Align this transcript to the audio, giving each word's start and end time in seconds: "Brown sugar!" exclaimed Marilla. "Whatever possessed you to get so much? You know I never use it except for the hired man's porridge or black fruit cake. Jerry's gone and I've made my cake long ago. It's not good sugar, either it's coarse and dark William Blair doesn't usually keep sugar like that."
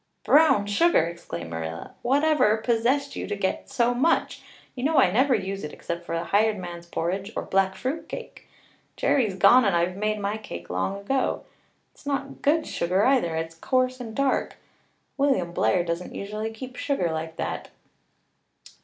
"Brown 0.23 0.65
sugar!" 0.65 1.03
exclaimed 1.05 1.51
Marilla. 1.51 1.93
"Whatever 2.01 2.57
possessed 2.57 3.15
you 3.15 3.27
to 3.27 3.35
get 3.35 3.69
so 3.69 3.93
much? 3.93 4.41
You 4.73 4.83
know 4.83 4.97
I 4.97 5.11
never 5.11 5.35
use 5.35 5.63
it 5.63 5.71
except 5.73 6.07
for 6.07 6.17
the 6.17 6.23
hired 6.23 6.57
man's 6.57 6.87
porridge 6.87 7.31
or 7.35 7.43
black 7.43 7.75
fruit 7.75 8.09
cake. 8.09 8.47
Jerry's 8.97 9.35
gone 9.35 9.63
and 9.63 9.75
I've 9.75 9.95
made 9.95 10.19
my 10.19 10.37
cake 10.39 10.71
long 10.71 10.97
ago. 10.97 11.43
It's 11.93 12.07
not 12.07 12.41
good 12.41 12.65
sugar, 12.65 13.05
either 13.05 13.35
it's 13.35 13.53
coarse 13.53 13.99
and 13.99 14.15
dark 14.15 14.55
William 15.17 15.51
Blair 15.53 15.83
doesn't 15.83 16.15
usually 16.15 16.49
keep 16.49 16.77
sugar 16.77 17.11
like 17.11 17.35
that." 17.35 17.69